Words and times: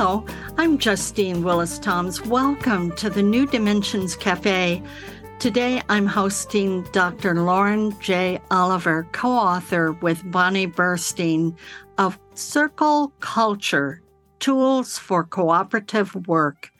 Hello, 0.00 0.24
I'm 0.58 0.78
Justine 0.78 1.42
Willis 1.42 1.76
Toms. 1.76 2.24
Welcome 2.24 2.94
to 2.98 3.10
the 3.10 3.20
New 3.20 3.48
Dimensions 3.48 4.14
Cafe. 4.14 4.80
Today 5.40 5.82
I'm 5.88 6.06
hosting 6.06 6.84
Dr. 6.92 7.34
Lauren 7.34 7.98
J. 8.00 8.40
Oliver, 8.52 9.08
co 9.10 9.28
author 9.28 9.90
with 9.90 10.22
Bonnie 10.30 10.68
Burstein 10.68 11.56
of 11.98 12.16
Circle 12.34 13.12
Culture 13.18 14.00
Tools 14.38 14.98
for 14.98 15.24
Cooperative 15.24 16.14
Work. 16.28 16.70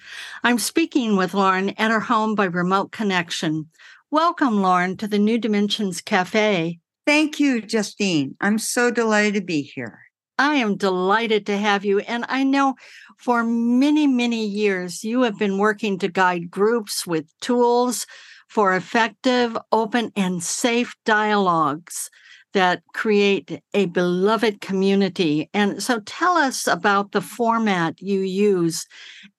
I'm 0.45 0.61
speaking 0.61 1.17
with 1.17 1.35
Lauren 1.35 1.71
at 1.71 1.91
her 1.91 1.99
home 1.99 2.37
by 2.37 2.45
remote 2.45 2.93
connection. 2.93 3.69
Welcome, 4.13 4.63
Lauren, 4.63 4.97
to 4.97 5.09
the 5.09 5.19
New 5.19 5.39
Dimensions 5.39 6.01
Cafe. 6.01 6.79
Thank 7.05 7.41
you, 7.41 7.63
Justine. 7.63 8.37
I'm 8.41 8.61
so 8.61 8.93
delighted 8.93 9.35
to 9.35 9.41
be 9.41 9.63
here. 9.63 10.03
I 10.39 10.57
am 10.57 10.77
delighted 10.77 11.47
to 11.47 11.59
have 11.59 11.85
you. 11.85 11.99
And 12.01 12.25
I 12.29 12.45
know 12.45 12.77
for 13.17 13.43
many, 13.43 14.07
many 14.07 14.47
years, 14.47 15.03
you 15.03 15.23
have 15.23 15.39
been 15.39 15.59
working 15.59 15.99
to 15.99 16.09
guide 16.09 16.51
groups 16.51 17.07
with 17.07 17.27
tools 17.41 18.07
for 18.49 18.75
effective, 18.75 19.57
open, 19.73 20.13
and 20.17 20.43
safe 20.43 20.95
dialogues 21.05 22.11
that 22.55 22.83
create 22.95 23.61
a 23.75 23.87
beloved 23.87 24.61
community. 24.61 25.51
And 25.53 25.83
so 25.83 26.01
tell 26.01 26.37
us 26.37 26.67
about 26.67 27.13
the 27.13 27.21
format 27.21 28.01
you 28.01 28.21
use 28.21 28.87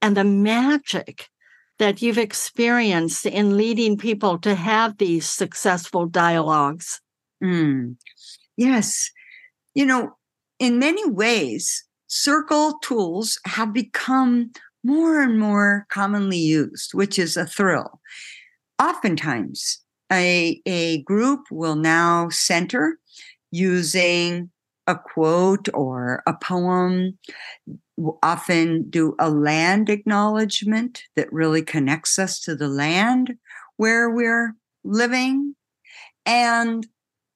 and 0.02 0.16
the 0.16 0.24
magic 0.24 1.28
that 1.80 2.02
you've 2.02 2.18
experienced 2.18 3.26
in 3.26 3.58
leading 3.58 3.98
people 3.98 4.38
to 4.40 4.54
have 4.54 4.98
these 4.98 5.28
successful 5.28 6.06
dialogues. 6.06 7.02
Mm. 7.44 7.96
Yes. 8.58 9.10
You 9.74 9.86
know, 9.86 10.18
in 10.60 10.78
many 10.78 11.10
ways, 11.10 11.84
circle 12.08 12.78
tools 12.80 13.40
have 13.46 13.74
become 13.74 14.52
more 14.84 15.22
and 15.22 15.40
more 15.40 15.86
commonly 15.90 16.38
used, 16.38 16.94
which 16.94 17.18
is 17.18 17.36
a 17.36 17.46
thrill. 17.46 18.00
Oftentimes, 18.82 19.80
a, 20.12 20.62
a 20.66 21.02
group 21.04 21.46
will 21.52 21.76
now 21.76 22.30
center 22.30 22.98
using 23.52 24.50
a 24.88 24.96
quote 24.96 25.68
or 25.74 26.24
a 26.26 26.34
poem, 26.34 27.18
often 28.24 28.90
do 28.90 29.16
a 29.20 29.30
land 29.30 29.90
acknowledgement 29.90 31.04
that 31.16 31.32
really 31.32 31.62
connects 31.62 32.18
us 32.18 32.40
to 32.40 32.56
the 32.56 32.68
land 32.70 33.36
where 33.78 34.10
we're 34.10 34.56
living 34.84 35.56
and 36.26 36.88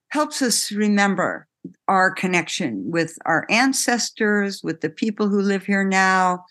helps 0.10 0.42
us 0.42 0.72
remember 0.72 1.48
our 1.88 2.12
connection 2.12 2.84
with 2.92 3.18
our 3.26 3.46
ancestors, 3.50 4.62
with 4.64 4.82
the 4.82 4.90
people 4.90 5.30
who 5.30 5.42
live 5.42 5.66
here 5.66 5.84
now, 5.84 6.44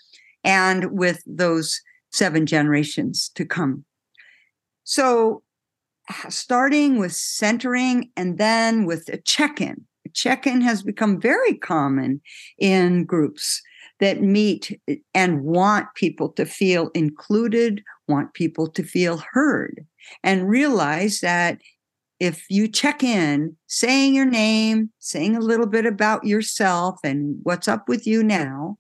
and 0.45 0.93
with 0.93 1.23
those 1.27 1.81
seven 2.11 2.47
generations 2.47 3.31
to 3.35 3.45
come. 3.45 3.85
So, 4.85 5.43
starting 6.29 6.99
with 6.99 7.13
centering 7.13 8.11
and 8.17 8.39
then 8.39 8.85
with 8.87 9.09
a 9.09 9.19
check 9.19 9.61
in. 9.61 9.85
Check 10.15 10.47
in 10.47 10.61
has 10.61 10.83
become 10.83 11.21
very 11.21 11.55
common 11.55 12.21
in 12.59 13.05
groups 13.05 13.63
that 14.01 14.21
meet 14.21 14.79
eh, 14.89 14.97
and 15.15 15.43
want 15.43 15.87
people 15.95 16.29
to 16.31 16.45
feel 16.45 16.91
included, 16.95 17.83
want 18.09 18.35
people 18.35 18.67
to 18.67 18.83
feel 18.83 19.23
heard, 19.33 19.87
and 20.23 20.49
realize 20.49 21.21
that 21.21 21.59
if 22.23 22.49
you 22.49 22.69
check 22.69 23.03
in, 23.03 23.57
saying 23.67 24.15
your 24.15 24.25
name, 24.25 24.93
saying 25.01 25.35
a 25.35 25.41
little 25.41 25.67
bit 25.67 25.85
about 25.85 26.25
yourself 26.25 27.01
and 27.03 27.35
what's 27.43 27.67
up 27.67 27.89
with 27.89 28.07
you 28.07 28.23
now, 28.23 28.77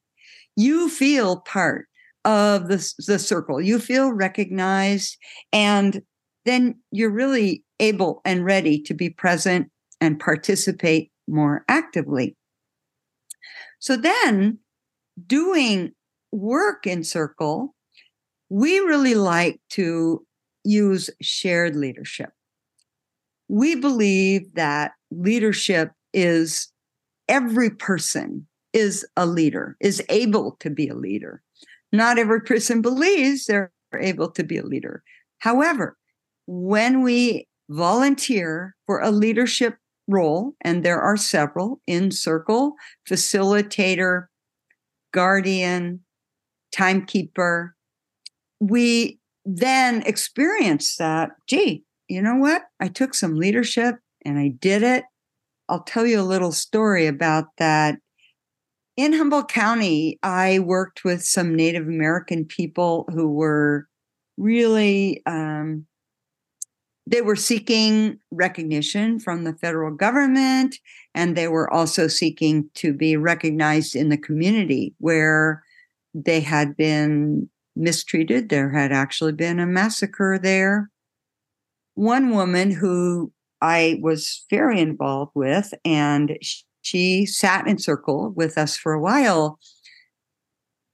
you 0.54 0.88
feel 0.88 1.40
part 1.40 1.88
of 2.24 2.68
the, 2.68 2.76
the 3.08 3.18
circle. 3.18 3.60
You 3.60 3.80
feel 3.80 4.12
recognized, 4.12 5.16
and 5.52 6.02
then 6.44 6.76
you're 6.92 7.10
really 7.10 7.64
able 7.80 8.20
and 8.24 8.44
ready 8.44 8.80
to 8.82 8.94
be 8.94 9.10
present 9.10 9.68
and 10.00 10.20
participate 10.20 11.10
more 11.26 11.64
actively. 11.66 12.36
So 13.80 13.96
then, 13.96 14.60
doing 15.26 15.90
work 16.30 16.86
in 16.86 17.02
circle, 17.02 17.74
we 18.50 18.78
really 18.78 19.16
like 19.16 19.60
to 19.70 20.24
use 20.62 21.10
shared 21.20 21.74
leadership 21.74 22.30
we 23.52 23.74
believe 23.74 24.54
that 24.54 24.92
leadership 25.10 25.90
is 26.14 26.72
every 27.28 27.68
person 27.68 28.46
is 28.72 29.06
a 29.14 29.26
leader, 29.26 29.76
is 29.78 30.02
able 30.08 30.52
to 30.52 30.70
be 30.70 30.88
a 30.88 30.94
leader. 30.94 31.42
Not 31.92 32.18
every 32.18 32.40
person 32.40 32.80
believes 32.80 33.44
they're 33.44 33.70
able 33.94 34.30
to 34.30 34.42
be 34.42 34.56
a 34.56 34.64
leader. 34.64 35.02
However, 35.40 35.98
when 36.46 37.02
we 37.02 37.46
volunteer 37.68 38.74
for 38.86 39.00
a 39.02 39.10
leadership 39.10 39.76
role, 40.08 40.54
and 40.62 40.82
there 40.82 41.02
are 41.02 41.18
several 41.18 41.82
in 41.86 42.10
circle 42.10 42.72
facilitator, 43.06 44.28
guardian, 45.12 46.00
timekeeper, 46.74 47.76
we 48.60 49.18
then 49.44 50.00
experience 50.06 50.96
that, 50.96 51.32
gee, 51.46 51.84
you 52.12 52.20
know 52.20 52.36
what? 52.36 52.64
I 52.78 52.88
took 52.88 53.14
some 53.14 53.36
leadership 53.36 53.96
and 54.22 54.38
I 54.38 54.48
did 54.48 54.82
it. 54.82 55.04
I'll 55.70 55.82
tell 55.82 56.04
you 56.04 56.20
a 56.20 56.22
little 56.22 56.52
story 56.52 57.06
about 57.06 57.46
that. 57.56 57.96
In 58.98 59.14
Humboldt 59.14 59.48
County, 59.48 60.18
I 60.22 60.58
worked 60.58 61.04
with 61.04 61.22
some 61.22 61.56
Native 61.56 61.86
American 61.86 62.44
people 62.44 63.08
who 63.14 63.30
were 63.30 63.86
really 64.36 65.22
um, 65.24 65.86
they 67.06 67.22
were 67.22 67.34
seeking 67.34 68.18
recognition 68.30 69.18
from 69.18 69.44
the 69.44 69.54
federal 69.54 69.94
government 69.94 70.76
and 71.14 71.34
they 71.34 71.48
were 71.48 71.72
also 71.72 72.08
seeking 72.08 72.68
to 72.74 72.92
be 72.92 73.16
recognized 73.16 73.96
in 73.96 74.10
the 74.10 74.18
community 74.18 74.94
where 74.98 75.62
they 76.14 76.40
had 76.40 76.76
been 76.76 77.48
mistreated 77.74 78.50
there 78.50 78.70
had 78.70 78.92
actually 78.92 79.32
been 79.32 79.58
a 79.58 79.66
massacre 79.66 80.38
there 80.40 80.91
one 81.94 82.30
woman 82.30 82.70
who 82.70 83.32
I 83.60 83.98
was 84.02 84.44
very 84.50 84.80
involved 84.80 85.32
with, 85.34 85.72
and 85.84 86.36
she 86.82 87.26
sat 87.26 87.66
in 87.66 87.78
circle 87.78 88.32
with 88.34 88.58
us 88.58 88.76
for 88.76 88.92
a 88.92 89.00
while. 89.00 89.58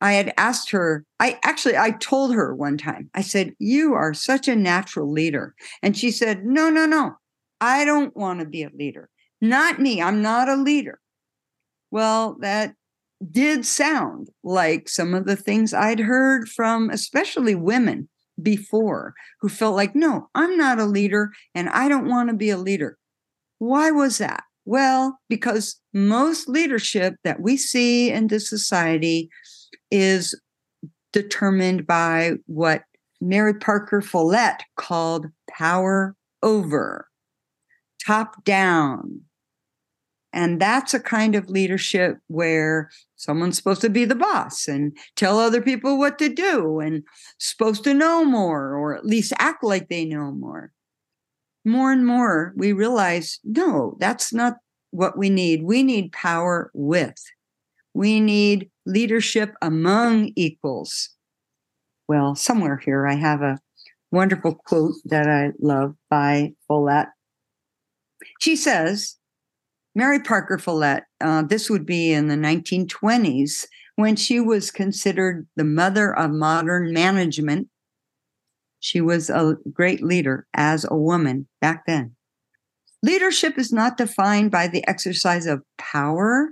I 0.00 0.12
had 0.12 0.32
asked 0.36 0.70
her, 0.70 1.04
I 1.18 1.38
actually 1.42 1.76
I 1.76 1.92
told 1.92 2.34
her 2.34 2.54
one 2.54 2.78
time, 2.78 3.10
I 3.14 3.22
said, 3.22 3.54
You 3.58 3.94
are 3.94 4.14
such 4.14 4.46
a 4.46 4.54
natural 4.54 5.10
leader. 5.10 5.54
And 5.82 5.96
she 5.96 6.10
said, 6.10 6.44
No, 6.44 6.70
no, 6.70 6.86
no. 6.86 7.16
I 7.60 7.84
don't 7.84 8.16
want 8.16 8.40
to 8.40 8.46
be 8.46 8.62
a 8.62 8.70
leader. 8.72 9.08
Not 9.40 9.80
me. 9.80 10.00
I'm 10.00 10.22
not 10.22 10.48
a 10.48 10.54
leader. 10.54 11.00
Well, 11.90 12.36
that 12.40 12.74
did 13.30 13.66
sound 13.66 14.28
like 14.44 14.88
some 14.88 15.14
of 15.14 15.26
the 15.26 15.36
things 15.36 15.74
I'd 15.74 16.00
heard 16.00 16.48
from 16.48 16.90
especially 16.90 17.54
women 17.54 18.08
before 18.42 19.14
who 19.40 19.48
felt 19.48 19.76
like, 19.76 19.94
no, 19.94 20.28
I'm 20.34 20.56
not 20.56 20.78
a 20.78 20.84
leader 20.84 21.30
and 21.54 21.68
I 21.70 21.88
don't 21.88 22.08
want 22.08 22.30
to 22.30 22.36
be 22.36 22.50
a 22.50 22.56
leader. 22.56 22.96
Why 23.58 23.90
was 23.90 24.18
that? 24.18 24.44
Well, 24.64 25.18
because 25.28 25.80
most 25.94 26.48
leadership 26.48 27.14
that 27.24 27.40
we 27.40 27.56
see 27.56 28.10
in 28.10 28.28
the 28.28 28.38
society 28.38 29.30
is 29.90 30.38
determined 31.12 31.86
by 31.86 32.34
what 32.46 32.82
Mary 33.20 33.54
Parker 33.54 34.00
Follett 34.00 34.62
called 34.76 35.26
power 35.50 36.14
over, 36.42 37.08
top 38.06 38.44
down, 38.44 39.22
and 40.38 40.60
that's 40.60 40.94
a 40.94 41.00
kind 41.00 41.34
of 41.34 41.50
leadership 41.50 42.18
where 42.28 42.90
someone's 43.16 43.56
supposed 43.56 43.80
to 43.80 43.90
be 43.90 44.04
the 44.04 44.14
boss 44.14 44.68
and 44.68 44.96
tell 45.16 45.40
other 45.40 45.60
people 45.60 45.98
what 45.98 46.16
to 46.20 46.28
do 46.28 46.78
and 46.78 47.02
supposed 47.38 47.82
to 47.82 47.92
know 47.92 48.24
more 48.24 48.76
or 48.76 48.94
at 48.94 49.04
least 49.04 49.32
act 49.40 49.64
like 49.64 49.88
they 49.88 50.04
know 50.04 50.30
more. 50.30 50.70
More 51.64 51.90
and 51.90 52.06
more, 52.06 52.52
we 52.56 52.72
realize 52.72 53.40
no, 53.42 53.96
that's 53.98 54.32
not 54.32 54.58
what 54.92 55.18
we 55.18 55.28
need. 55.28 55.64
We 55.64 55.82
need 55.82 56.12
power 56.12 56.70
with. 56.72 57.20
We 57.92 58.20
need 58.20 58.70
leadership 58.86 59.56
among 59.60 60.30
equals. 60.36 61.10
Well, 62.06 62.36
somewhere 62.36 62.76
here 62.76 63.08
I 63.08 63.16
have 63.16 63.42
a 63.42 63.58
wonderful 64.12 64.54
quote 64.54 64.94
that 65.06 65.26
I 65.26 65.50
love 65.58 65.96
by 66.08 66.52
Follett. 66.68 67.08
She 68.38 68.54
says, 68.54 69.17
Mary 69.98 70.20
Parker 70.20 70.58
Follett, 70.58 71.02
uh, 71.20 71.42
this 71.42 71.68
would 71.68 71.84
be 71.84 72.12
in 72.12 72.28
the 72.28 72.36
1920s 72.36 73.66
when 73.96 74.14
she 74.14 74.38
was 74.38 74.70
considered 74.70 75.48
the 75.56 75.64
mother 75.64 76.16
of 76.16 76.30
modern 76.30 76.92
management. 76.92 77.66
She 78.78 79.00
was 79.00 79.28
a 79.28 79.56
great 79.72 80.00
leader 80.00 80.46
as 80.54 80.86
a 80.88 80.96
woman 80.96 81.48
back 81.60 81.82
then. 81.88 82.14
Leadership 83.02 83.58
is 83.58 83.72
not 83.72 83.96
defined 83.96 84.52
by 84.52 84.68
the 84.68 84.86
exercise 84.86 85.46
of 85.46 85.64
power, 85.78 86.50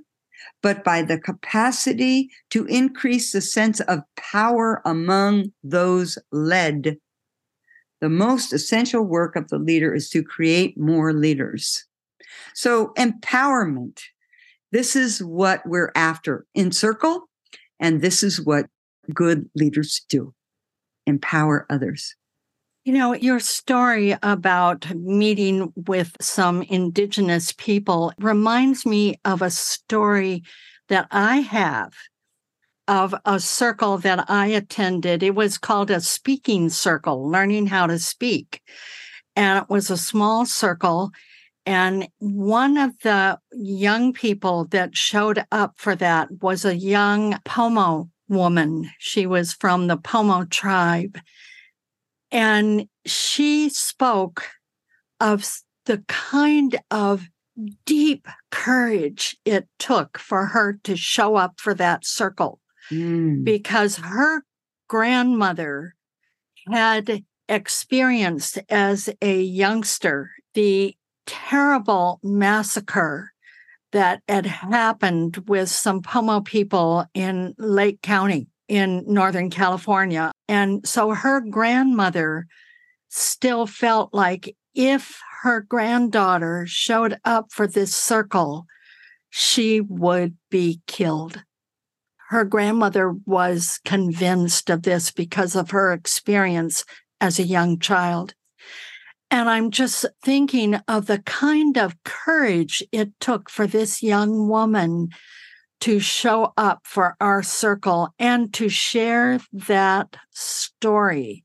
but 0.60 0.82
by 0.82 1.02
the 1.02 1.16
capacity 1.20 2.28
to 2.50 2.64
increase 2.64 3.30
the 3.30 3.40
sense 3.40 3.78
of 3.82 4.00
power 4.16 4.82
among 4.84 5.52
those 5.62 6.18
led. 6.32 6.96
The 8.00 8.08
most 8.08 8.52
essential 8.52 9.04
work 9.04 9.36
of 9.36 9.46
the 9.50 9.58
leader 9.58 9.94
is 9.94 10.10
to 10.10 10.24
create 10.24 10.76
more 10.76 11.12
leaders. 11.12 11.85
So, 12.56 12.94
empowerment. 12.96 14.00
This 14.72 14.96
is 14.96 15.22
what 15.22 15.60
we're 15.66 15.92
after 15.94 16.46
in 16.54 16.72
Circle, 16.72 17.28
and 17.78 18.00
this 18.00 18.22
is 18.22 18.40
what 18.40 18.64
good 19.12 19.50
leaders 19.54 20.00
do 20.08 20.32
empower 21.06 21.66
others. 21.68 22.16
You 22.84 22.94
know, 22.94 23.12
your 23.12 23.40
story 23.40 24.16
about 24.22 24.92
meeting 24.94 25.70
with 25.76 26.16
some 26.18 26.62
Indigenous 26.62 27.52
people 27.52 28.14
reminds 28.18 28.86
me 28.86 29.20
of 29.26 29.42
a 29.42 29.50
story 29.50 30.42
that 30.88 31.08
I 31.10 31.40
have 31.40 31.92
of 32.88 33.14
a 33.26 33.38
circle 33.38 33.98
that 33.98 34.30
I 34.30 34.46
attended. 34.46 35.22
It 35.22 35.34
was 35.34 35.58
called 35.58 35.90
a 35.90 36.00
speaking 36.00 36.70
circle, 36.70 37.30
learning 37.30 37.66
how 37.66 37.86
to 37.86 37.98
speak. 37.98 38.62
And 39.36 39.62
it 39.62 39.68
was 39.68 39.90
a 39.90 39.98
small 39.98 40.46
circle. 40.46 41.10
And 41.66 42.08
one 42.18 42.78
of 42.78 42.92
the 43.02 43.38
young 43.52 44.12
people 44.12 44.66
that 44.66 44.96
showed 44.96 45.44
up 45.50 45.74
for 45.76 45.96
that 45.96 46.28
was 46.40 46.64
a 46.64 46.76
young 46.76 47.38
Pomo 47.44 48.08
woman. 48.28 48.88
She 48.98 49.26
was 49.26 49.52
from 49.52 49.88
the 49.88 49.96
Pomo 49.96 50.44
tribe. 50.44 51.18
And 52.30 52.88
she 53.04 53.68
spoke 53.68 54.44
of 55.20 55.60
the 55.86 56.04
kind 56.06 56.78
of 56.90 57.28
deep 57.84 58.28
courage 58.50 59.36
it 59.44 59.66
took 59.78 60.18
for 60.18 60.46
her 60.46 60.78
to 60.84 60.96
show 60.96 61.36
up 61.36 61.58
for 61.58 61.74
that 61.74 62.04
circle 62.04 62.60
mm. 62.90 63.42
because 63.42 63.96
her 63.96 64.42
grandmother 64.88 65.94
had 66.70 67.24
experienced 67.48 68.58
as 68.68 69.08
a 69.22 69.40
youngster 69.40 70.30
the 70.54 70.96
terrible 71.26 72.20
massacre 72.22 73.32
that 73.92 74.22
had 74.28 74.46
happened 74.46 75.36
with 75.46 75.68
some 75.68 76.02
Pomo 76.02 76.40
people 76.40 77.06
in 77.14 77.54
Lake 77.58 78.02
County 78.02 78.48
in 78.68 79.04
Northern 79.06 79.50
California. 79.50 80.32
And 80.48 80.86
so 80.86 81.10
her 81.10 81.40
grandmother 81.40 82.46
still 83.08 83.66
felt 83.66 84.12
like 84.12 84.56
if 84.74 85.20
her 85.42 85.60
granddaughter 85.60 86.64
showed 86.66 87.18
up 87.24 87.52
for 87.52 87.66
this 87.66 87.94
circle, 87.94 88.66
she 89.30 89.80
would 89.80 90.36
be 90.50 90.80
killed. 90.86 91.42
Her 92.28 92.44
grandmother 92.44 93.14
was 93.24 93.80
convinced 93.84 94.68
of 94.68 94.82
this 94.82 95.12
because 95.12 95.54
of 95.54 95.70
her 95.70 95.92
experience 95.92 96.84
as 97.20 97.38
a 97.38 97.44
young 97.44 97.78
child. 97.78 98.34
And 99.30 99.50
I'm 99.50 99.70
just 99.70 100.06
thinking 100.22 100.76
of 100.86 101.06
the 101.06 101.18
kind 101.18 101.76
of 101.76 102.02
courage 102.04 102.82
it 102.92 103.10
took 103.20 103.50
for 103.50 103.66
this 103.66 104.02
young 104.02 104.48
woman 104.48 105.08
to 105.80 105.98
show 106.00 106.52
up 106.56 106.80
for 106.84 107.16
our 107.20 107.42
circle 107.42 108.14
and 108.18 108.52
to 108.54 108.68
share 108.68 109.40
that 109.52 110.16
story. 110.30 111.44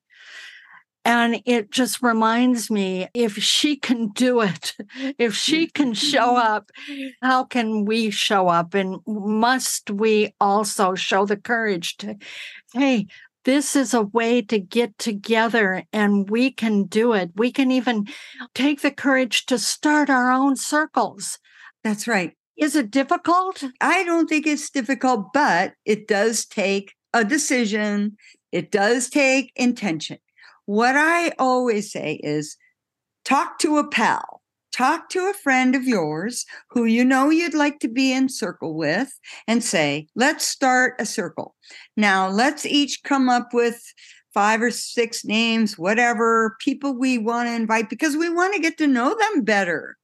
And 1.04 1.42
it 1.46 1.72
just 1.72 2.04
reminds 2.04 2.70
me 2.70 3.08
if 3.14 3.36
she 3.38 3.76
can 3.76 4.10
do 4.10 4.42
it, 4.42 4.76
if 5.18 5.36
she 5.36 5.68
can 5.68 5.94
show 5.94 6.36
up, 6.38 6.70
how 7.22 7.44
can 7.44 7.86
we 7.86 8.12
show 8.12 8.48
up? 8.48 8.74
And 8.74 9.00
must 9.08 9.90
we 9.90 10.34
also 10.40 10.94
show 10.94 11.26
the 11.26 11.38
courage 11.38 11.98
to, 11.98 12.16
hey, 12.74 13.08
this 13.44 13.76
is 13.76 13.94
a 13.94 14.04
way 14.04 14.42
to 14.44 14.60
get 14.60 14.98
together 14.98 15.84
and 15.92 16.30
we 16.30 16.52
can 16.52 16.84
do 16.84 17.14
it. 17.14 17.32
We 17.36 17.52
can 17.52 17.72
even 17.72 18.08
take 18.54 18.82
the 18.82 18.92
courage 18.92 19.46
to 19.48 19.58
start 19.58 20.10
our 20.10 20.32
own 20.32 20.56
circles. 20.56 21.40
That's 21.84 22.08
right. 22.08 22.34
Is 22.58 22.76
it 22.76 22.92
difficult? 22.92 23.64
I 23.80 24.04
don't 24.04 24.28
think 24.28 24.46
it's 24.46 24.70
difficult, 24.70 25.34
but 25.34 25.74
it 25.86 26.08
does 26.08 26.46
take 26.46 26.94
a 27.14 27.26
decision. 27.26 28.18
It 28.52 28.72
does 28.72 29.10
take 29.10 29.52
intention. 29.56 30.20
What 30.66 30.96
I 30.96 31.32
always 31.40 31.92
say 31.92 32.20
is 32.24 32.58
talk 33.26 33.58
to 33.60 33.78
a 33.78 33.88
pal 33.88 34.41
talk 34.82 35.10
to 35.10 35.30
a 35.30 35.34
friend 35.34 35.76
of 35.76 35.84
yours 35.84 36.44
who 36.72 36.86
you 36.86 37.06
know 37.06 37.30
you'd 37.30 37.54
like 37.54 37.78
to 37.78 37.88
be 37.88 38.12
in 38.12 38.28
circle 38.28 38.74
with 38.74 39.14
and 39.48 39.64
say, 39.64 40.08
let's 40.16 40.44
start 40.44 40.96
a 40.98 41.06
circle. 41.06 41.54
Now, 41.96 42.28
let's 42.28 42.66
each 42.66 43.04
come 43.04 43.30
up 43.30 43.54
with 43.54 43.80
five 44.34 44.60
or 44.60 44.72
six 44.72 45.24
names, 45.24 45.78
whatever 45.78 46.58
people 46.62 46.98
we 46.98 47.20
want 47.20 47.48
to 47.48 47.54
invite 47.54 47.92
because 47.92 48.18
we 48.18 48.28
want 48.28 48.56
to 48.56 48.60
get 48.60 48.80
to 48.80 48.88
know 48.88 49.16
them 49.16 49.44
better. 49.44 49.98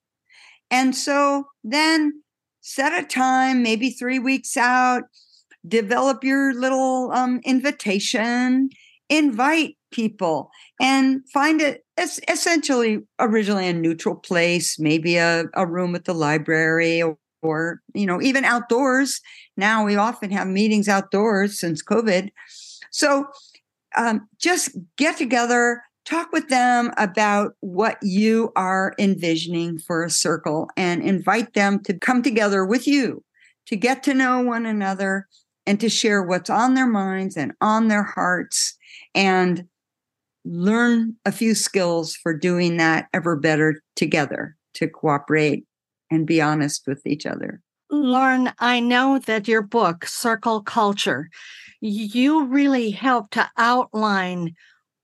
And 0.70 0.96
so 0.96 1.48
then 1.64 2.22
set 2.62 2.94
a 2.94 3.04
time, 3.04 3.64
maybe 3.64 3.90
three 3.90 4.20
weeks 4.20 4.56
out, 4.58 5.06
develop 5.68 6.24
your 6.24 6.54
little 6.54 7.12
um, 7.14 7.42
invitation, 7.46 8.70
invite 9.10 9.77
people 9.92 10.50
and 10.80 11.22
find 11.30 11.62
it 11.62 11.84
essentially 11.98 13.00
originally 13.20 13.68
a 13.68 13.74
neutral 13.74 14.16
place, 14.16 14.78
maybe 14.80 15.18
a, 15.18 15.46
a 15.54 15.66
room 15.66 15.96
at 15.96 16.06
the 16.06 16.14
library 16.14 17.02
or, 17.02 17.18
or, 17.42 17.82
you 17.94 18.06
know, 18.06 18.22
even 18.22 18.46
outdoors. 18.46 19.22
Now 19.56 19.86
we 19.86 19.96
often 19.96 20.32
have 20.32 20.48
meetings 20.48 20.88
outdoors 20.88 21.60
since 21.60 21.84
COVID. 21.84 22.30
So 22.92 23.28
um, 23.96 24.28
just 24.40 24.78
get 24.98 25.18
together, 25.18 25.82
talk 26.06 26.32
with 26.32 26.50
them 26.50 26.92
about 26.98 27.54
what 27.62 27.98
you 28.02 28.52
are 28.56 28.94
envisioning 29.00 29.80
for 29.80 30.04
a 30.04 30.10
circle 30.10 30.70
and 30.78 31.02
invite 31.02 31.54
them 31.54 31.82
to 31.84 31.94
come 31.98 32.22
together 32.22 32.66
with 32.66 32.88
you 32.88 33.24
to 33.68 33.76
get 33.76 34.04
to 34.04 34.14
know 34.14 34.42
one 34.42 34.66
another 34.66 35.28
and 35.66 35.80
to 35.82 35.90
share 35.90 36.24
what's 36.24 36.50
on 36.50 36.74
their 36.74 36.88
minds 36.88 37.38
and 37.38 37.52
on 37.62 37.90
their 37.90 38.04
hearts 38.04 38.76
and 39.14 39.66
learn 40.48 41.16
a 41.26 41.32
few 41.32 41.54
skills 41.54 42.16
for 42.16 42.34
doing 42.34 42.78
that 42.78 43.08
ever 43.14 43.36
better 43.36 43.82
together 43.96 44.56
to 44.76 44.88
cooperate 44.88 45.66
and 46.10 46.26
be 46.26 46.42
honest 46.42 46.88
with 46.88 47.06
each 47.06 47.26
other. 47.26 47.62
Lauren, 47.90 48.52
I 48.60 48.80
know 48.80 49.20
that 49.20 49.48
your 49.48 49.62
book, 49.62 50.06
Circle 50.06 50.64
Culture, 50.64 51.30
you 51.82 52.46
really 52.46 52.92
help 52.92 53.32
to 53.32 53.50
outline 53.58 54.56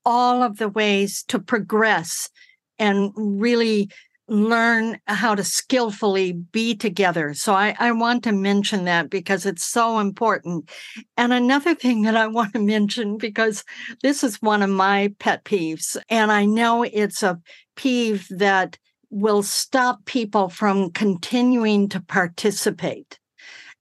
all 0.04 0.42
of 0.42 0.58
the 0.58 0.68
ways 0.68 1.22
to 1.28 1.38
progress 1.38 2.30
and 2.78 3.12
really 3.16 3.90
learn 4.26 4.98
how 5.06 5.34
to 5.34 5.44
skillfully 5.44 6.32
be 6.32 6.74
together. 6.74 7.34
So 7.34 7.54
I, 7.54 7.76
I 7.78 7.92
want 7.92 8.24
to 8.24 8.32
mention 8.32 8.84
that 8.84 9.10
because 9.10 9.44
it's 9.44 9.64
so 9.64 9.98
important. 9.98 10.70
And 11.16 11.32
another 11.32 11.74
thing 11.74 12.02
that 12.02 12.16
I 12.16 12.26
want 12.26 12.54
to 12.54 12.60
mention, 12.60 13.18
because 13.18 13.64
this 14.02 14.24
is 14.24 14.40
one 14.40 14.62
of 14.62 14.70
my 14.70 15.14
pet 15.18 15.44
peeves, 15.44 15.96
and 16.08 16.32
I 16.32 16.46
know 16.46 16.82
it's 16.82 17.22
a 17.22 17.40
peeve 17.76 18.26
that 18.30 18.78
will 19.10 19.42
stop 19.42 20.04
people 20.06 20.48
from 20.48 20.90
continuing 20.90 21.88
to 21.90 22.00
participate. 22.00 23.18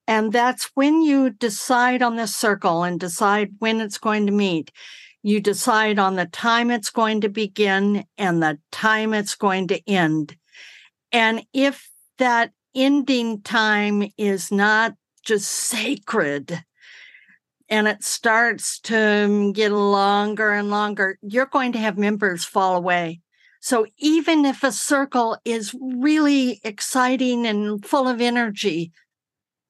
And 0.07 0.33
that's 0.33 0.69
when 0.73 1.01
you 1.01 1.29
decide 1.29 2.01
on 2.01 2.17
the 2.17 2.27
circle 2.27 2.83
and 2.83 2.99
decide 2.99 3.51
when 3.59 3.79
it's 3.79 3.97
going 3.97 4.25
to 4.25 4.33
meet. 4.33 4.71
You 5.23 5.39
decide 5.39 5.97
on 5.97 6.15
the 6.15 6.25
time 6.25 6.69
it's 6.69 6.89
going 6.89 7.21
to 7.21 7.29
begin 7.29 8.03
and 8.17 8.43
the 8.43 8.59
time 8.71 9.13
it's 9.13 9.35
going 9.35 9.69
to 9.69 9.81
end. 9.89 10.35
And 11.11 11.45
if 11.53 11.89
that 12.17 12.51
ending 12.75 13.41
time 13.41 14.03
is 14.17 14.51
not 14.51 14.93
just 15.23 15.49
sacred 15.49 16.63
and 17.69 17.87
it 17.87 18.03
starts 18.03 18.79
to 18.81 19.53
get 19.53 19.71
longer 19.71 20.51
and 20.51 20.69
longer, 20.69 21.17
you're 21.21 21.45
going 21.45 21.71
to 21.71 21.79
have 21.79 21.97
members 21.97 22.43
fall 22.43 22.75
away. 22.75 23.21
So 23.61 23.85
even 23.97 24.43
if 24.43 24.61
a 24.61 24.73
circle 24.73 25.37
is 25.45 25.73
really 25.81 26.59
exciting 26.65 27.47
and 27.47 27.83
full 27.85 28.09
of 28.09 28.19
energy, 28.19 28.91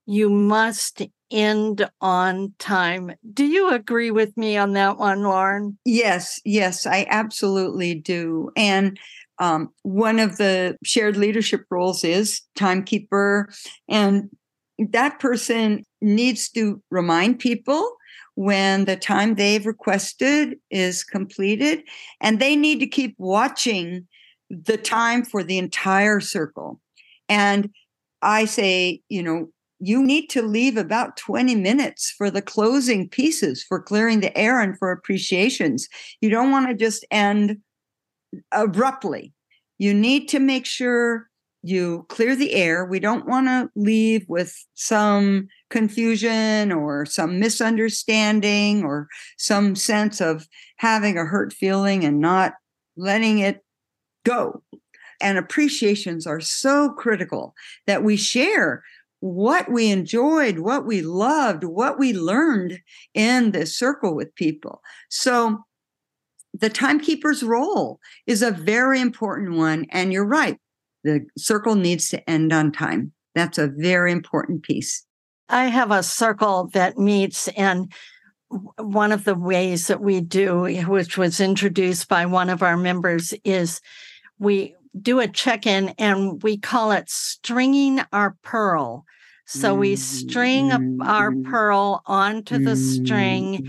you 0.06 0.30
must 0.30 1.02
end 1.32 1.90
on 2.02 2.54
time. 2.60 3.14
Do 3.34 3.46
you 3.46 3.72
agree 3.72 4.12
with 4.12 4.36
me 4.38 4.58
on 4.58 4.74
that 4.74 4.98
one, 4.98 5.24
Lauren? 5.24 5.78
Yes, 5.86 6.40
yes, 6.46 6.86
I 6.86 7.08
absolutely 7.10 7.96
do. 7.96 8.52
And 8.56 9.00
um, 9.40 9.70
one 9.82 10.20
of 10.20 10.38
the 10.38 10.78
shared 10.84 11.18
leadership 11.18 11.66
roles 11.70 12.04
is 12.04 12.42
timekeeper. 12.56 13.50
And 13.90 14.30
that 14.78 15.20
person 15.20 15.84
needs 16.02 16.50
to 16.50 16.82
remind 16.92 17.40
people 17.40 17.96
when 18.36 18.86
the 18.86 18.96
time 18.96 19.36
they've 19.36 19.66
requested 19.66 20.56
is 20.72 21.04
completed, 21.04 21.84
and 22.20 22.40
they 22.40 22.56
need 22.56 22.80
to 22.80 22.88
keep 22.88 23.16
watching 23.20 24.08
the 24.50 24.78
time 24.78 25.24
for 25.24 25.44
the 25.44 25.58
entire 25.58 26.20
circle. 26.20 26.80
And 27.30 27.70
I 28.24 28.46
say, 28.46 29.02
you 29.10 29.22
know, 29.22 29.50
you 29.86 30.02
need 30.02 30.30
to 30.30 30.42
leave 30.42 30.78
about 30.78 31.18
20 31.18 31.56
minutes 31.56 32.10
for 32.18 32.32
the 32.32 32.42
closing 32.42 33.10
pieces, 33.10 33.62
for 33.64 33.82
clearing 33.82 34.22
the 34.22 34.36
air 34.38 34.62
and 34.62 34.78
for 34.78 34.92
appreciations. 34.92 35.90
You 36.22 36.30
don't 36.30 36.52
want 36.52 36.70
to 36.70 36.74
just 36.74 37.06
end 37.12 37.58
abruptly. 38.54 39.34
You 39.78 39.94
need 39.94 40.30
to 40.30 40.40
make 40.40 40.66
sure 40.66 41.28
you 41.64 42.06
clear 42.08 42.34
the 42.34 42.54
air. 42.54 42.86
We 42.86 43.02
don't 43.02 43.28
want 43.28 43.48
to 43.48 43.70
leave 43.76 44.26
with 44.30 44.56
some 44.74 45.50
confusion 45.70 46.72
or 46.72 47.06
some 47.06 47.38
misunderstanding 47.38 48.86
or 48.86 49.10
some 49.38 49.76
sense 49.76 50.22
of 50.22 50.48
having 50.78 51.18
a 51.18 51.26
hurt 51.26 51.52
feeling 51.52 52.06
and 52.06 52.22
not 52.22 52.54
letting 52.96 53.40
it 53.40 53.66
go. 54.24 54.64
And 55.20 55.38
appreciations 55.38 56.26
are 56.26 56.42
so 56.42 56.90
critical 56.90 57.54
that 57.86 58.04
we 58.04 58.18
share 58.18 58.84
what 59.24 59.72
we 59.72 59.90
enjoyed, 59.90 60.60
what 60.60 60.86
we 60.86 61.02
loved, 61.02 61.64
what 61.64 61.98
we 61.98 62.12
learned 62.12 62.82
in 63.14 63.52
this 63.52 63.74
circle 63.74 64.14
with 64.14 64.36
people. 64.36 64.82
So 65.10 65.64
the 66.54 66.70
timekeeper's 66.70 67.42
role 67.42 68.02
is 68.28 68.42
a 68.42 68.52
very 68.52 69.00
important 69.00 69.56
one. 69.56 69.86
And 69.92 70.12
you're 70.12 70.28
right, 70.28 70.58
the 71.06 71.26
circle 71.38 71.76
needs 71.76 72.10
to 72.10 72.30
end 72.30 72.52
on 72.52 72.74
time. 72.74 73.14
That's 73.34 73.58
a 73.58 73.72
very 73.74 74.12
important 74.12 74.64
piece. 74.64 75.06
I 75.48 75.68
have 75.68 75.92
a 75.92 76.04
circle 76.04 76.70
that 76.74 76.98
meets, 76.98 77.48
and 77.48 77.94
one 78.78 79.14
of 79.14 79.24
the 79.24 79.36
ways 79.36 79.88
that 79.88 80.02
we 80.02 80.20
do, 80.20 80.64
which 80.86 81.18
was 81.18 81.40
introduced 81.40 82.10
by 82.10 82.26
one 82.26 82.50
of 82.50 82.62
our 82.62 82.76
members, 82.76 83.34
is 83.46 83.80
we 84.38 84.76
do 85.02 85.22
a 85.22 85.30
check 85.30 85.66
in 85.66 85.96
and 85.98 86.44
we 86.44 86.58
call 86.58 86.92
it 86.92 87.10
stringing 87.10 88.02
our 88.12 88.36
pearl. 88.44 89.06
So 89.46 89.76
we 89.76 89.96
string 89.96 90.72
our 91.00 91.32
Mm-hmm. 91.32 91.42
pearl 91.44 92.02
onto 92.06 92.60
the 92.60 92.76
string 92.76 93.64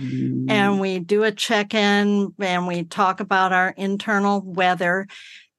and 0.49 0.81
we 0.81 0.99
do 0.99 1.25
a 1.25 1.33
check 1.33 1.75
in 1.75 2.35
and 2.39 2.67
we 2.67 2.85
talk 2.85 3.21
about 3.21 3.53
our 3.53 3.71
internal 3.77 4.43
weather. 4.43 5.07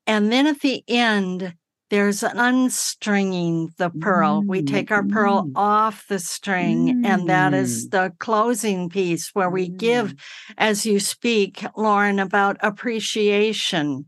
And 0.07 0.31
then 0.31 0.47
at 0.47 0.61
the 0.61 0.83
end, 0.87 1.55
there's 1.89 2.21
unstringing 2.21 3.75
the 3.77 3.89
pearl. 3.89 4.43
We 4.47 4.61
take 4.63 4.91
our 4.91 5.03
pearl 5.05 5.43
Mm. 5.45 5.51
off 5.55 6.07
the 6.07 6.19
string, 6.19 6.95
and 7.03 7.29
that 7.29 7.53
is 7.53 7.87
the 7.91 8.13
closing 8.19 8.89
piece 8.89 9.29
where 9.33 9.49
we 9.49 9.69
give, 9.69 10.15
as 10.57 10.85
you 10.85 10.99
speak, 10.99 11.63
Lauren, 11.77 12.19
about 12.19 12.57
appreciation. 12.61 14.07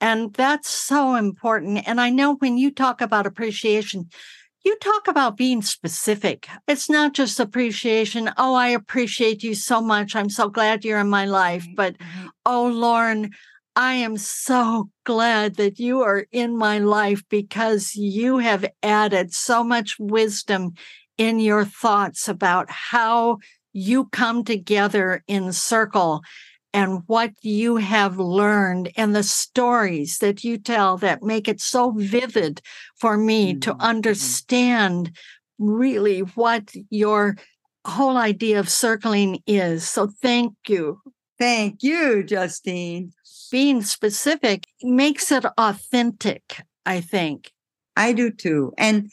And 0.00 0.32
that's 0.34 0.70
so 0.70 1.14
important. 1.14 1.86
And 1.86 2.00
I 2.00 2.10
know 2.10 2.36
when 2.36 2.56
you 2.58 2.70
talk 2.70 3.00
about 3.00 3.26
appreciation, 3.26 4.08
you 4.64 4.76
talk 4.78 5.08
about 5.08 5.36
being 5.36 5.62
specific. 5.62 6.48
It's 6.68 6.90
not 6.90 7.14
just 7.14 7.40
appreciation. 7.40 8.30
Oh, 8.36 8.54
I 8.54 8.68
appreciate 8.68 9.42
you 9.42 9.54
so 9.54 9.80
much. 9.80 10.14
I'm 10.14 10.30
so 10.30 10.48
glad 10.48 10.84
you're 10.84 10.98
in 10.98 11.08
my 11.08 11.24
life. 11.24 11.66
But 11.74 11.98
mm-hmm. 11.98 12.26
oh, 12.44 12.66
Lauren, 12.66 13.30
I 13.76 13.94
am 13.94 14.16
so 14.18 14.90
glad 15.04 15.56
that 15.56 15.78
you 15.78 16.02
are 16.02 16.26
in 16.32 16.56
my 16.56 16.78
life 16.78 17.22
because 17.30 17.94
you 17.94 18.38
have 18.38 18.66
added 18.82 19.32
so 19.32 19.64
much 19.64 19.96
wisdom 19.98 20.74
in 21.16 21.40
your 21.40 21.64
thoughts 21.64 22.28
about 22.28 22.70
how 22.70 23.38
you 23.72 24.06
come 24.06 24.44
together 24.44 25.22
in 25.26 25.52
circle 25.52 26.22
and 26.72 27.02
what 27.06 27.32
you 27.42 27.76
have 27.76 28.18
learned 28.18 28.90
and 28.96 29.14
the 29.14 29.22
stories 29.22 30.18
that 30.18 30.44
you 30.44 30.58
tell 30.58 30.96
that 30.98 31.22
make 31.22 31.48
it 31.48 31.60
so 31.60 31.92
vivid 31.92 32.60
for 32.96 33.16
me 33.16 33.54
to 33.54 33.74
Mhm. 33.74 33.80
understand 33.80 35.16
really 35.58 36.20
what 36.20 36.72
your 36.90 37.36
whole 37.86 38.16
idea 38.16 38.58
of 38.60 38.68
circling 38.68 39.42
is. 39.46 39.88
So 39.88 40.08
thank 40.22 40.54
you. 40.68 41.00
Thank 41.38 41.82
you, 41.82 42.22
Justine. 42.22 43.12
Being 43.50 43.82
specific 43.82 44.66
makes 44.82 45.32
it 45.32 45.44
authentic, 45.58 46.62
I 46.86 47.00
think. 47.00 47.52
I 47.96 48.12
do 48.12 48.30
too. 48.30 48.72
And 48.78 49.10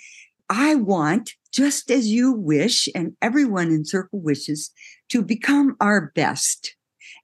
I 0.49 0.75
want, 0.75 1.31
just 1.51 1.89
as 1.91 2.07
you 2.07 2.31
wish, 2.31 2.87
and 2.95 3.15
everyone 3.21 3.69
in 3.69 3.85
Circle 3.85 4.21
wishes, 4.21 4.71
to 5.09 5.21
become 5.21 5.75
our 5.81 6.11
best. 6.15 6.76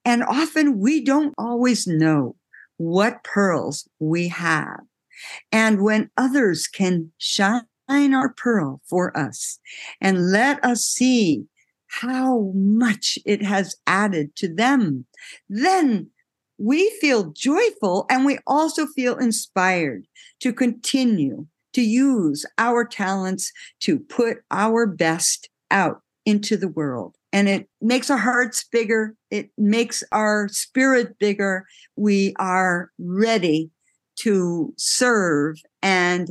And 0.05 0.23
often 0.23 0.79
we 0.79 1.03
don't 1.03 1.33
always 1.37 1.87
know 1.87 2.35
what 2.77 3.23
pearls 3.23 3.87
we 3.99 4.27
have. 4.29 4.81
And 5.51 5.81
when 5.81 6.09
others 6.17 6.67
can 6.67 7.11
shine 7.17 7.63
our 7.89 8.33
pearl 8.33 8.81
for 8.89 9.15
us 9.17 9.59
and 10.01 10.31
let 10.31 10.63
us 10.63 10.83
see 10.83 11.45
how 11.87 12.51
much 12.55 13.19
it 13.25 13.43
has 13.43 13.75
added 13.85 14.35
to 14.37 14.53
them, 14.53 15.05
then 15.47 16.09
we 16.57 16.89
feel 17.01 17.31
joyful 17.31 18.05
and 18.09 18.25
we 18.25 18.39
also 18.47 18.87
feel 18.87 19.17
inspired 19.17 20.07
to 20.39 20.53
continue 20.53 21.47
to 21.73 21.81
use 21.81 22.45
our 22.57 22.85
talents 22.85 23.51
to 23.81 23.99
put 23.99 24.37
our 24.51 24.85
best 24.85 25.49
out 25.71 26.01
into 26.25 26.55
the 26.55 26.67
world. 26.67 27.15
And 27.33 27.49
it 27.49 27.67
makes 27.81 28.09
our 28.09 28.17
hearts 28.17 28.63
bigger. 28.71 29.15
It 29.31 29.49
makes 29.57 30.03
our 30.11 30.47
spirit 30.47 31.17
bigger. 31.19 31.65
We 31.97 32.33
are 32.39 32.91
ready 32.99 33.71
to 34.19 34.73
serve 34.77 35.57
and 35.81 36.29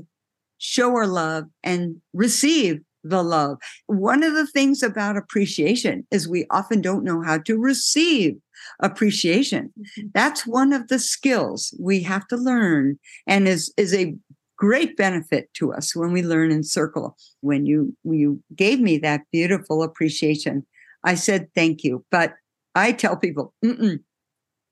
show 0.58 0.94
our 0.94 1.08
love 1.08 1.46
and 1.64 1.96
receive 2.14 2.80
the 3.04 3.24
love. 3.24 3.58
One 3.86 4.22
of 4.22 4.34
the 4.34 4.46
things 4.46 4.80
about 4.82 5.16
appreciation 5.16 6.06
is 6.12 6.28
we 6.28 6.46
often 6.50 6.80
don't 6.80 7.02
know 7.02 7.20
how 7.20 7.38
to 7.38 7.58
receive 7.58 8.36
appreciation. 8.78 9.72
Mm-hmm. 9.76 10.08
That's 10.14 10.46
one 10.46 10.72
of 10.72 10.86
the 10.86 11.00
skills 11.00 11.74
we 11.80 12.02
have 12.04 12.28
to 12.28 12.36
learn 12.36 12.98
and 13.26 13.48
is, 13.48 13.74
is 13.76 13.92
a 13.92 14.14
great 14.56 14.96
benefit 14.96 15.52
to 15.54 15.72
us 15.72 15.96
when 15.96 16.12
we 16.12 16.22
learn 16.22 16.52
in 16.52 16.62
circle. 16.62 17.16
When 17.40 17.66
you, 17.66 17.96
when 18.02 18.20
you 18.20 18.40
gave 18.54 18.78
me 18.78 18.98
that 18.98 19.22
beautiful 19.32 19.82
appreciation, 19.82 20.64
I 21.04 21.14
said 21.14 21.48
thank 21.54 21.84
you. 21.84 22.04
But 22.10 22.34
I 22.74 22.92
tell 22.92 23.16
people, 23.16 23.54
Mm-mm, 23.64 24.00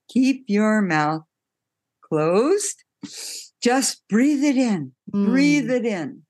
keep 0.09 0.45
your 0.47 0.81
mouth 0.81 1.23
closed. 2.01 2.83
Just 3.61 4.03
breathe 4.09 4.43
it 4.43 4.57
in, 4.57 4.93
breathe 5.07 5.69
Mm. 5.69 5.75
it 5.75 5.85
in. 5.85 6.21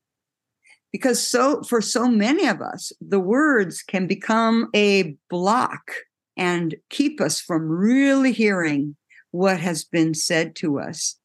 Because 0.91 1.25
so 1.25 1.63
for 1.63 1.81
so 1.81 2.08
many 2.10 2.46
of 2.48 2.62
us, 2.62 2.91
the 3.00 3.20
words 3.20 3.81
can 3.81 4.08
become 4.08 4.70
a 4.75 5.15
block 5.29 5.91
and 6.36 6.75
keep 6.89 7.22
us 7.22 7.39
from 7.39 7.70
really 7.70 8.34
hearing 8.34 8.98
what 9.31 9.60
has 9.62 9.86
been 9.86 10.13
said 10.13 10.55
to 10.58 10.79
us. 10.79 11.17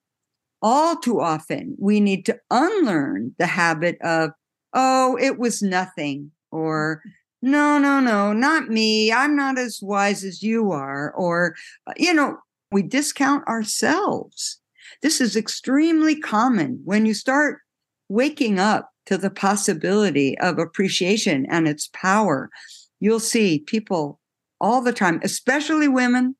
All 0.62 0.96
too 0.96 1.20
often, 1.20 1.76
we 1.78 1.98
need 2.00 2.24
to 2.26 2.38
unlearn 2.50 3.34
the 3.38 3.46
habit 3.46 3.98
of, 4.02 4.30
oh, 4.72 5.18
it 5.20 5.38
was 5.38 5.62
nothing, 5.62 6.30
or 6.52 7.02
no, 7.46 7.78
no, 7.78 8.00
no, 8.00 8.32
not 8.32 8.70
me. 8.70 9.12
I'm 9.12 9.36
not 9.36 9.56
as 9.56 9.78
wise 9.80 10.24
as 10.24 10.42
you 10.42 10.72
are. 10.72 11.12
Or, 11.12 11.54
uh, 11.86 11.92
you 11.96 12.12
know, 12.12 12.38
we 12.72 12.82
discount 12.82 13.46
ourselves. 13.46 14.60
This 15.00 15.20
is 15.20 15.36
extremely 15.36 16.18
common 16.18 16.80
when 16.84 17.06
you 17.06 17.14
start 17.14 17.60
waking 18.08 18.58
up 18.58 18.90
to 19.06 19.16
the 19.16 19.30
possibility 19.30 20.36
of 20.40 20.58
appreciation 20.58 21.46
and 21.48 21.68
its 21.68 21.88
power. 21.92 22.50
You'll 22.98 23.20
see 23.20 23.60
people 23.60 24.18
all 24.60 24.82
the 24.82 24.92
time, 24.92 25.20
especially 25.22 25.86
women, 25.86 26.34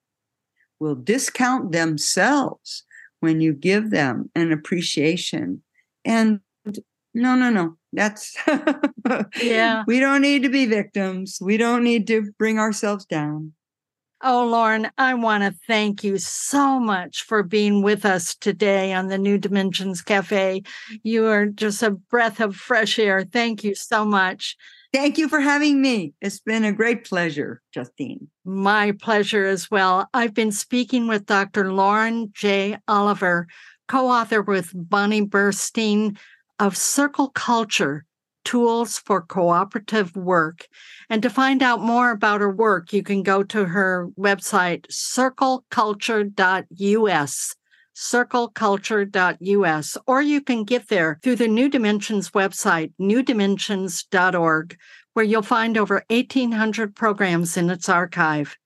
will 0.81 0.97
discount 0.97 1.71
themselves 1.71 2.83
when 3.21 3.41
you 3.41 3.53
give 3.53 3.91
them 3.91 4.29
an 4.35 4.51
appreciation. 4.51 5.63
And 6.05 6.41
no, 7.15 7.37
no, 7.37 7.49
no. 7.49 7.77
That's 7.97 8.37
Yeah. 9.43 9.83
We 9.87 9.99
don't 9.99 10.21
need 10.21 10.43
to 10.43 10.49
be 10.49 10.67
victims. 10.67 11.39
We 11.41 11.57
don't 11.57 11.83
need 11.83 12.07
to 12.09 12.31
bring 12.39 12.59
ourselves 12.59 13.07
down. 13.07 13.53
Oh, 14.23 14.47
Lauren, 14.47 14.91
I 14.97 15.15
want 15.15 15.45
to 15.45 15.59
thank 15.67 16.03
you 16.03 16.19
so 16.19 16.81
much 16.81 17.23
for 17.23 17.43
being 17.43 17.83
with 17.83 18.07
us 18.07 18.35
today 18.35 18.93
on 18.93 19.09
the 19.09 19.19
New 19.19 19.37
Dimensions 19.37 20.01
Cafe. 20.01 20.63
You 21.03 21.27
are 21.27 21.47
just 21.47 21.83
a 21.83 21.91
breath 21.91 22.41
of 22.41 22.57
fresh 22.57 22.99
air. 22.99 23.25
Thank 23.25 23.63
you 23.63 23.75
so 23.75 24.05
much. 24.05 24.57
Thank 24.93 25.19
you 25.19 25.29
for 25.29 25.41
having 25.41 25.83
me. 25.83 26.15
It's 26.23 26.41
been 26.41 26.65
a 26.65 26.73
great 26.73 27.05
pleasure, 27.05 27.61
Justine. 27.75 28.29
My 28.45 28.93
pleasure 28.93 29.45
as 29.45 29.71
well. 29.71 30.09
I've 30.15 30.33
been 30.33 30.53
speaking 30.53 31.09
with 31.09 31.27
Dr. 31.27 31.73
Lauren 31.73 32.31
J. 32.33 32.79
Oliver, 32.89 33.47
co 33.89 34.09
author 34.09 34.41
with 34.41 34.73
Bonnie 34.75 35.27
Burstein 35.27 36.17
of 36.59 36.77
Circle 36.77 37.29
Culture 37.31 38.05
Tools 38.45 38.99
for 38.99 39.23
Cooperative 39.23 40.15
Work. 40.15 40.69
And 41.11 41.23
to 41.23 41.31
find 41.31 41.63
out 41.63 41.81
more 41.81 42.11
about 42.11 42.41
her 42.41 42.51
work, 42.51 42.93
you 42.93 43.03
can 43.03 43.23
go 43.23 43.43
to 43.43 43.65
her 43.65 44.09
website, 44.19 44.87
circleculture.us 44.89 47.57
circleculture.us, 47.97 49.97
or 50.07 50.21
you 50.21 50.43
can 50.43 50.65
get 50.65 50.89
there 50.89 51.19
through 51.23 51.37
the 51.37 51.49
New 51.49 51.69
Dimensions 51.69 52.31
website, 52.33 52.93
newdimensions.org, 53.01 54.77
where 55.15 55.25
you'll 55.25 55.43
find 55.43 55.79
over 55.79 56.05
1,800 56.11 56.95
programs 56.95 57.57
in 57.57 57.71
its 57.71 57.89
archive. 57.89 58.59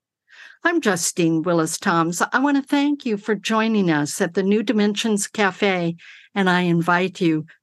I'm 0.65 0.81
Justine 0.81 1.43
Willis 1.43 1.79
Toms. 1.79 2.21
I 2.33 2.41
want 2.41 2.57
to 2.57 2.63
thank 2.63 3.07
you 3.07 3.17
for 3.17 3.37
joining 3.37 3.89
us 3.89 4.21
at 4.21 4.35
the 4.35 4.43
New 4.43 4.65
Dimensions 4.65 5.29
Cafe, 5.29 5.95
and 6.35 6.51
I 6.51 6.63
invite 6.63 7.21
you, 7.21 7.47